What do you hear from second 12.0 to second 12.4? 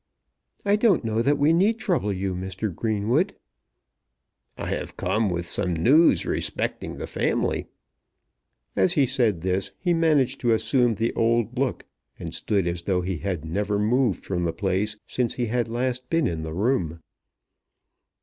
and